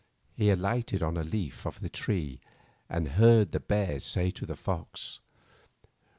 He 0.33 0.49
alighted 0.49 1.03
on 1.03 1.15
a 1.15 1.23
leaf 1.23 1.63
of 1.63 1.79
the 1.79 1.87
tree 1.87 2.41
and 2.89 3.07
heard 3.09 3.51
the 3.51 3.59
bear 3.59 3.99
say 3.99 4.31
to 4.31 4.47
the 4.47 4.55
fox. 4.55 5.19